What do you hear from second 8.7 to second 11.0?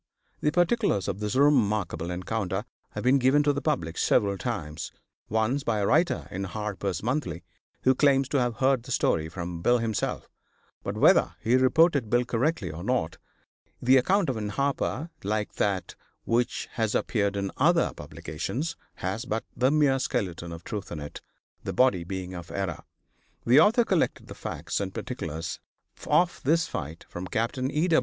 the story from Bill himself, but